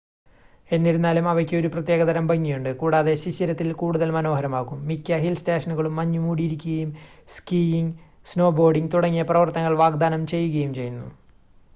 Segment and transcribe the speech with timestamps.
[0.69, 6.89] എന്നിരുന്നാലും അവയ്ക്ക് ഒരു പ്രത്യേകതരം ഭംഗിയുണ്ട് കൂടാതെ ശിശിരത്തിൽ കൂടുതൽ മനോഹരമാകും മിക്ക ഹിൽ സ്റ്റേഷനുകളും മഞ്ഞുമൂടിയിരിക്കുകയും
[7.35, 7.95] സ്കീയിംഗ്
[8.27, 11.07] സ്നോബോർഡിംഗ് തുടങ്ങിയ പ്രവർത്തനങ്ങൾ വാഗ്ദാനം ചെയ്യുകയും ചെയ്യുന്നു